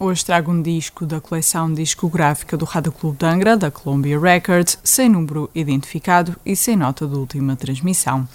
[0.00, 4.78] hoje trago um disco da coleção discográfica do Rádio Clube de Angra, da Columbia Records,
[4.82, 8.26] sem número identificado e sem nota de última transmissão.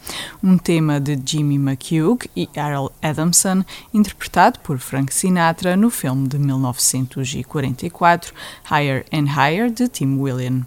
[0.43, 6.38] Um tema de Jimmy McHugh e Errol Adamson, interpretado por Frank Sinatra no filme de
[6.38, 8.32] 1944
[8.70, 10.66] Higher and Higher, de Tim William.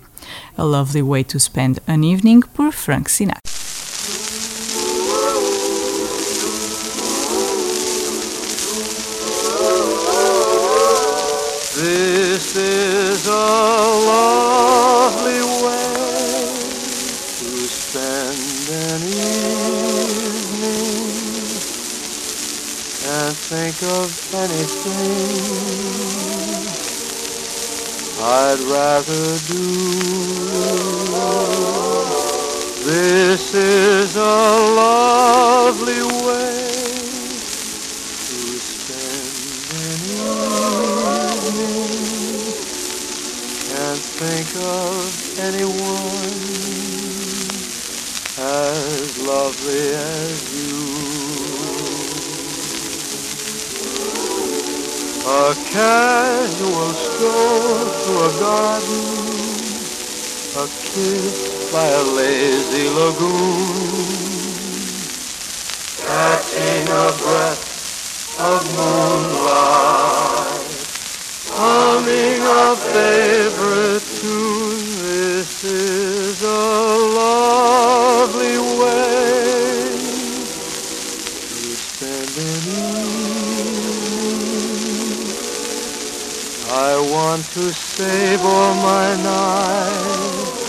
[0.56, 3.57] A Lovely Way to Spend an Evening, por Frank Sinatra.
[17.88, 19.48] Spend an evening
[23.08, 25.08] and think of anything
[28.20, 29.64] I'd rather do.
[32.84, 36.68] This is a lovely way
[38.28, 39.32] to spend
[39.80, 40.00] an
[41.38, 41.72] evening
[43.80, 46.48] and think of anyone
[48.40, 50.78] as lovely as you.
[55.26, 59.06] A casual stroll through a garden,
[60.56, 64.06] a kiss by a lazy lagoon,
[65.98, 67.64] catching a breath
[68.38, 70.62] of moonlight,
[71.50, 74.97] humming a favorite tune.
[86.70, 90.68] I want to save all my nights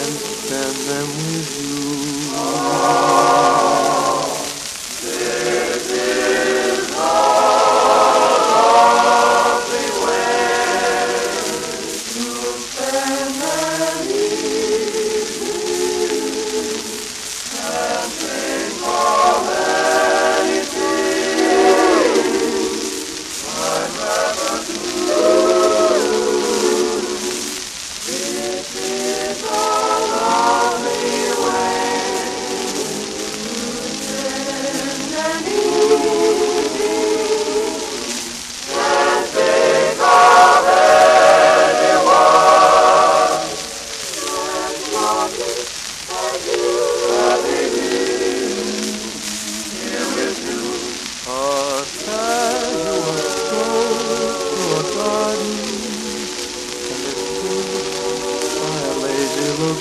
[0.00, 3.35] and spend them with you.